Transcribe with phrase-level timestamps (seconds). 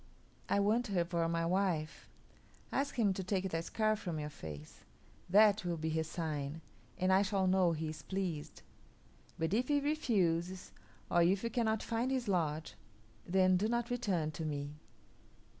[0.49, 2.09] I want her for my wife.'
[2.71, 4.81] Ask him to take that scar from your face;
[5.29, 6.61] that will be his sign,
[6.97, 8.63] and I shall know he is pleased.
[9.37, 10.71] But if he refuses,
[11.11, 12.73] or if you cannot find his lodge,
[13.27, 14.71] then do not return to me."